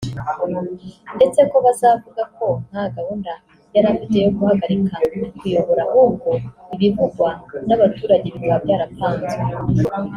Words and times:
ndetse 1.17 1.39
ko 1.51 1.57
bazavuga 1.65 2.21
ko 2.37 2.47
nta 2.69 2.83
gahunda 2.95 3.31
yari 3.73 3.87
afite 3.93 4.15
yo 4.25 4.29
guhagarika 4.37 4.93
kuyobora 5.39 5.81
ahubwo 5.89 6.29
ibivugwa 6.73 7.29
na 7.67 7.75
baturage 7.81 8.25
bikaba 8.33 8.61
byarapanzwe 8.63 9.33